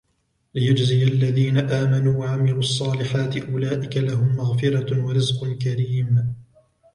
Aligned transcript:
ليجزي 0.55 1.03
الذين 1.03 1.57
آمنوا 1.57 2.19
وعملوا 2.19 2.59
الصالحات 2.59 3.37
أولئك 3.37 3.97
لهم 3.97 4.35
مغفرة 4.35 5.05
ورزق 5.05 5.47
كريم 5.57 6.33